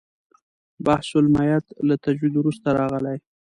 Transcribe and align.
بحث 0.85 1.09
المیت 1.21 1.65
له 1.87 1.95
تجوید 2.05 2.33
وروسته 2.37 2.67
راغلی. 2.79 3.17